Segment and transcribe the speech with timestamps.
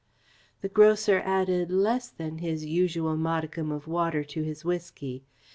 [0.61, 5.25] The grocer added less than his usual modicum of water to his whisky.